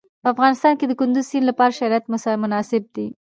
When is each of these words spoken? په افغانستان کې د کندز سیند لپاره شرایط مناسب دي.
په 0.21 0.27
افغانستان 0.33 0.73
کې 0.79 0.85
د 0.87 0.93
کندز 0.99 1.25
سیند 1.29 1.45
لپاره 1.49 1.77
شرایط 1.79 2.05
مناسب 2.43 2.83
دي. 2.95 3.07